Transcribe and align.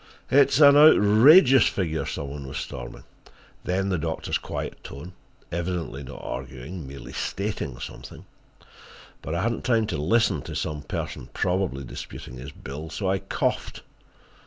"It 0.31 0.49
is 0.51 0.59
an 0.61 0.75
outrageous 0.75 1.67
figure," 1.67 2.07
some 2.07 2.29
one 2.31 2.47
was 2.47 2.57
storming. 2.57 3.03
Then 3.65 3.89
the 3.89 3.99
doctor's 3.99 4.39
quiet 4.39 4.83
tone, 4.83 5.13
evidently 5.51 6.01
not 6.01 6.23
arguing, 6.23 6.87
merely 6.87 7.13
stating 7.13 7.77
something. 7.79 8.25
But 9.21 9.35
I 9.35 9.43
had 9.43 9.51
not 9.51 9.63
time 9.63 9.85
to 9.85 9.97
listen 9.97 10.41
to 10.41 10.55
some 10.55 10.81
person 10.81 11.29
probably 11.35 11.83
disputing 11.83 12.37
his 12.37 12.51
bill, 12.51 12.89
so 12.89 13.11
I 13.11 13.19
coughed. 13.19 13.83